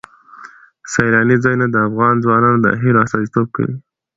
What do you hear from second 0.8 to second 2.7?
سیلانی ځایونه د افغان ځوانانو د